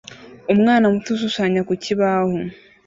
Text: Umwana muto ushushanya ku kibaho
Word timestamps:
Umwana 0.53 0.85
muto 0.93 1.09
ushushanya 1.15 1.61
ku 1.67 1.73
kibaho 1.83 2.35